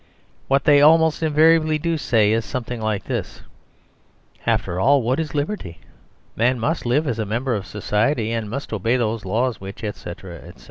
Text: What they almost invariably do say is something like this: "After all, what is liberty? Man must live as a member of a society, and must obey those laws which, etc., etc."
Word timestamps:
What 0.47 0.63
they 0.63 0.81
almost 0.81 1.21
invariably 1.21 1.77
do 1.77 1.95
say 1.95 2.31
is 2.31 2.43
something 2.43 2.81
like 2.81 3.03
this: 3.03 3.41
"After 4.47 4.79
all, 4.79 5.03
what 5.03 5.19
is 5.19 5.35
liberty? 5.35 5.77
Man 6.35 6.59
must 6.59 6.87
live 6.87 7.05
as 7.07 7.19
a 7.19 7.23
member 7.27 7.53
of 7.53 7.65
a 7.65 7.67
society, 7.67 8.31
and 8.31 8.49
must 8.49 8.73
obey 8.73 8.97
those 8.97 9.25
laws 9.25 9.61
which, 9.61 9.83
etc., 9.83 10.37
etc." 10.37 10.53